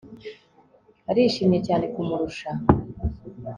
[1.11, 2.49] Arishimye cyane kumurusha